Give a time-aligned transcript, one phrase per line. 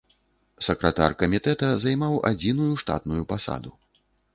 [0.67, 3.81] Сакратар камітэта займаў адзіную штатную пасаду.